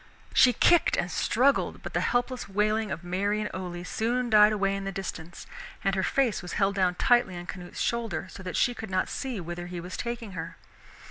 [0.33, 4.75] She kicked and struggled, but the helpless wailing of Mary and Ole soon died away
[4.75, 5.45] in the distance,
[5.83, 9.09] and her face was held down tightly on Canute's shoulder so that she could not
[9.09, 10.57] see whither he was taking her.